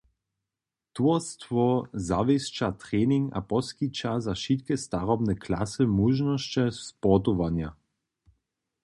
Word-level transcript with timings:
Towarstwo 0.99 1.65
zawěsća 2.07 2.69
trening 2.83 3.25
a 3.39 3.41
poskića 3.51 4.11
za 4.27 4.33
wšitke 4.39 4.75
starobne 4.85 5.35
klasy 5.45 5.85
móžnosće 5.99 6.65
sportowanja. 6.81 7.71